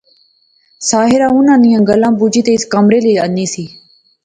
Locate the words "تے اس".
2.45-2.63